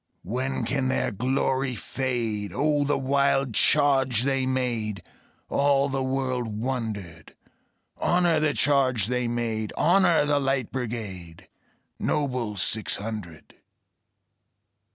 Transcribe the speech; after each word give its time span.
When 0.23 0.65
can 0.65 0.87
their 0.87 1.11
glory 1.11 1.75
fade? 1.75 2.53
O 2.55 2.83
the 2.83 2.97
wild 2.97 3.53
charge 3.53 4.23
they 4.23 4.47
made! 4.47 5.03
All 5.47 5.89
the 5.89 6.01
world 6.01 6.47
wondered. 6.47 7.35
Honor 7.97 8.39
the 8.39 8.55
charge 8.55 9.05
they 9.05 9.27
made! 9.27 9.71
Honor 9.77 10.25
the 10.25 10.39
Light 10.39 10.71
Brigade, 10.71 11.47
Noble 11.99 12.57
six 12.57 12.95
hundred! 12.95 13.57